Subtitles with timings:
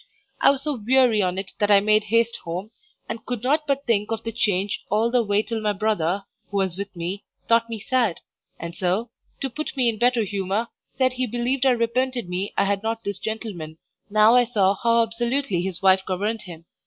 [0.41, 2.71] I was so weary on't that I made haste home,
[3.07, 6.57] and could not but think of the change all the way till my brother (who
[6.57, 8.19] was with me) thought me sad,
[8.59, 9.11] and so,
[9.41, 13.03] to put me in better humour, said he believed I repented me I had not
[13.03, 13.77] this gentleman,
[14.09, 16.65] now I saw how absolutely his wife governed him.